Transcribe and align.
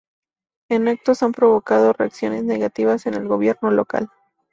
Estos 0.67 0.93
actos 0.93 1.21
han 1.21 1.31
provocado 1.31 1.93
reacciones 1.93 2.43
negativas 2.43 3.05
en 3.05 3.13
el 3.13 3.27
gobierno 3.27 3.69
local. 3.69 4.09